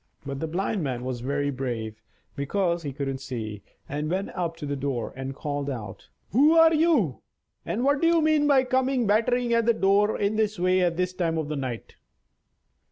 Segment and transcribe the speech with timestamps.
[0.25, 2.01] But the Blind Man was very brave
[2.35, 6.73] (because he couldn't see), and went up to the door and called out: "Who are
[6.73, 7.21] you,
[7.67, 10.97] and what do you mean by coming battering at the door in this way at
[10.97, 11.97] this time of night?"